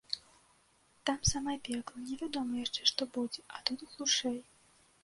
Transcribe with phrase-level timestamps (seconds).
[1.09, 4.39] Там самае пекла, невядома яшчэ, што будзе, а тут глушэй.